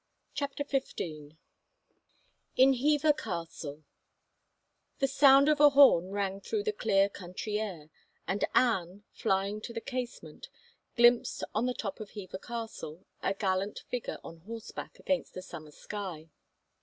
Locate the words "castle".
3.13-3.83